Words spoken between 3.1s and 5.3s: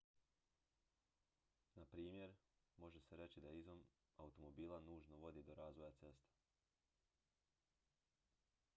reći da izum automobila nužno